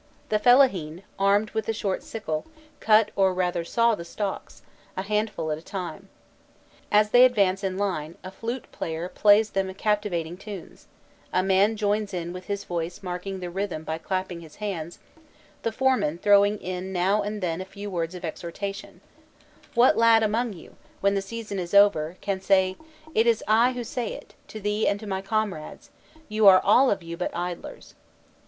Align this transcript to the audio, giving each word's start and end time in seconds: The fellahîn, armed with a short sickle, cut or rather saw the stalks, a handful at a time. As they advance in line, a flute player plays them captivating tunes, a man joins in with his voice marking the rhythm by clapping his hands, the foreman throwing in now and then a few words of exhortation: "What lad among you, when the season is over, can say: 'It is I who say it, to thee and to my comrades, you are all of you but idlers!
The 0.29 0.39
fellahîn, 0.39 1.03
armed 1.19 1.51
with 1.51 1.69
a 1.69 1.73
short 1.73 2.01
sickle, 2.01 2.47
cut 2.79 3.11
or 3.15 3.35
rather 3.35 3.63
saw 3.63 3.93
the 3.93 4.03
stalks, 4.03 4.63
a 4.97 5.03
handful 5.03 5.51
at 5.51 5.59
a 5.59 5.61
time. 5.61 6.09
As 6.91 7.11
they 7.11 7.23
advance 7.23 7.63
in 7.63 7.77
line, 7.77 8.17
a 8.23 8.31
flute 8.31 8.65
player 8.71 9.07
plays 9.07 9.51
them 9.51 9.71
captivating 9.75 10.37
tunes, 10.37 10.87
a 11.31 11.43
man 11.43 11.75
joins 11.75 12.15
in 12.15 12.33
with 12.33 12.45
his 12.45 12.63
voice 12.63 13.03
marking 13.03 13.41
the 13.41 13.51
rhythm 13.51 13.83
by 13.83 13.99
clapping 13.99 14.39
his 14.39 14.55
hands, 14.55 14.97
the 15.61 15.71
foreman 15.71 16.17
throwing 16.17 16.57
in 16.57 16.91
now 16.91 17.21
and 17.21 17.39
then 17.39 17.61
a 17.61 17.63
few 17.63 17.91
words 17.91 18.15
of 18.15 18.25
exhortation: 18.25 19.01
"What 19.75 19.97
lad 19.97 20.23
among 20.23 20.53
you, 20.53 20.77
when 21.01 21.13
the 21.13 21.21
season 21.21 21.59
is 21.59 21.75
over, 21.75 22.17
can 22.21 22.41
say: 22.41 22.75
'It 23.13 23.27
is 23.27 23.43
I 23.47 23.73
who 23.73 23.83
say 23.83 24.13
it, 24.13 24.33
to 24.47 24.59
thee 24.59 24.87
and 24.87 24.99
to 24.99 25.05
my 25.05 25.21
comrades, 25.21 25.91
you 26.27 26.47
are 26.47 26.59
all 26.59 26.89
of 26.89 27.03
you 27.03 27.17
but 27.17 27.29
idlers! 27.35 27.93